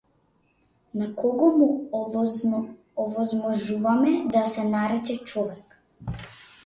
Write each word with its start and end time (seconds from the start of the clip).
На 0.93 1.13
кого 1.19 1.49
му 1.57 1.89
овозможуваме 2.97 4.25
да 4.29 4.45
се 4.45 4.63
нарече 4.63 5.23
човек? 5.23 5.77